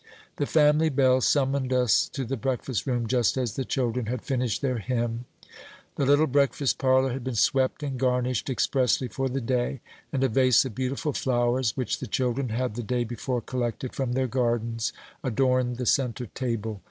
[0.37, 4.63] The family bell summoned us to the breakfast room just as the children had finished
[4.63, 5.25] their hymn.
[5.95, 9.79] The little breakfast parlor had been swept and garnished expressly for the day,
[10.11, 14.13] and a vase of beautiful flowers, which the children had the day before collected from
[14.13, 14.91] their gardens,
[15.23, 16.79] adorned the centre table.